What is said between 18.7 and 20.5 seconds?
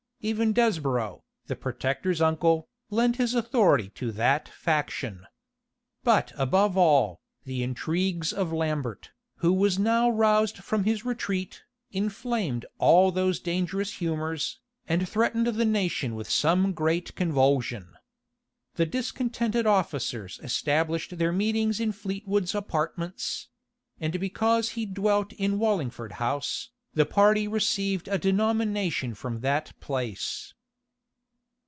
The discontented officers